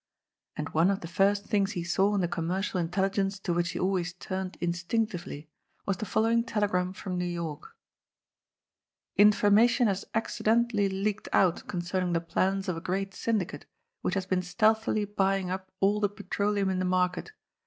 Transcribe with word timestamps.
And 0.55 0.67
one 0.69 0.89
of 0.89 1.01
the 1.01 1.07
first 1.07 1.45
things 1.45 1.73
he 1.73 1.83
saw 1.83 2.15
in 2.15 2.21
the 2.21 2.27
Commercial 2.27 2.79
Intelligence 2.79 3.37
to 3.41 3.53
which 3.53 3.69
he 3.73 3.79
always 3.79 4.13
turned 4.13 4.57
instinctively 4.59 5.47
was 5.85 5.97
the 5.97 6.07
following 6.07 6.43
telegram 6.43 6.91
from 6.91 7.19
New 7.19 7.25
York: 7.25 7.75
^^Information 9.19 9.85
has 9.85 10.05
accidentally 10.15 10.89
leaked 10.89 11.29
out 11.31 11.67
concerning 11.67 12.13
the 12.13 12.19
plans 12.19 12.67
of 12.67 12.75
a 12.75 12.81
great 12.81 13.13
syndicate 13.13 13.67
which 14.01 14.15
has 14.15 14.25
been 14.25 14.41
stealthily 14.41 15.05
buying 15.05 15.51
up 15.51 15.71
all 15.81 15.99
the 15.99 16.09
petroleum 16.09 16.71
in 16.71 16.79
the 16.79 16.85
market. 16.85 17.33